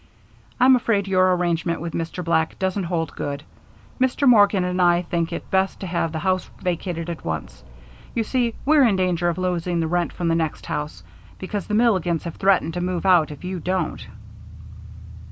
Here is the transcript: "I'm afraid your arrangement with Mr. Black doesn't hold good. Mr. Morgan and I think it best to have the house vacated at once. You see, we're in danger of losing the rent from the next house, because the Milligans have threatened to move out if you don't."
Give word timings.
"I'm 0.59 0.75
afraid 0.75 1.07
your 1.07 1.35
arrangement 1.35 1.79
with 1.79 1.93
Mr. 1.93 2.23
Black 2.25 2.57
doesn't 2.57 2.85
hold 2.85 3.15
good. 3.15 3.43
Mr. 3.99 4.27
Morgan 4.27 4.63
and 4.63 4.81
I 4.81 5.03
think 5.03 5.31
it 5.31 5.51
best 5.51 5.79
to 5.81 5.85
have 5.85 6.11
the 6.11 6.17
house 6.17 6.49
vacated 6.59 7.07
at 7.07 7.23
once. 7.23 7.63
You 8.15 8.23
see, 8.23 8.55
we're 8.65 8.83
in 8.87 8.95
danger 8.95 9.29
of 9.29 9.37
losing 9.37 9.79
the 9.79 9.85
rent 9.85 10.11
from 10.11 10.27
the 10.27 10.33
next 10.33 10.65
house, 10.65 11.03
because 11.37 11.67
the 11.67 11.75
Milligans 11.75 12.23
have 12.23 12.37
threatened 12.37 12.73
to 12.73 12.81
move 12.81 13.05
out 13.05 13.29
if 13.29 13.43
you 13.43 13.59
don't." 13.59 14.07